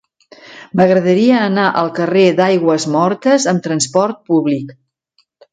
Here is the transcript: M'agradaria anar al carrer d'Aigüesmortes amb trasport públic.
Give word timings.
M'agradaria 0.79 1.41
anar 1.49 1.65
al 1.83 1.91
carrer 2.01 2.25
d'Aigüesmortes 2.41 3.47
amb 3.55 3.65
trasport 3.69 4.21
públic. 4.33 4.75